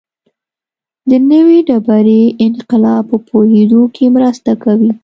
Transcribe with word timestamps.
د 1.09 1.11
نوې 1.31 1.57
ډبرې 1.67 2.21
انقلاب 2.45 3.03
په 3.11 3.17
پوهېدو 3.27 3.81
کې 3.95 4.05
مرسته 4.15 4.51
کوي. 4.63 4.91